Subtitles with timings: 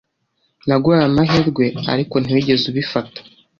[0.67, 3.19] Naguhaye amahirwe, ariko ntiwigeze ubifata